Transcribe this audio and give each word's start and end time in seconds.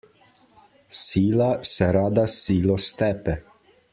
Sila 1.01 1.51
se 1.73 1.91
rada 1.97 2.25
s 2.31 2.39
silo 2.47 2.79
stepe. 2.91 3.37